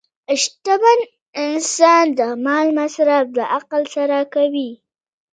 شتمن 0.41 0.99
انسان 1.45 2.05
د 2.17 2.21
مال 2.45 2.67
مصرف 2.79 3.25
د 3.37 3.39
عقل 3.55 3.81
سره 3.95 4.17
کوي. 4.33 4.71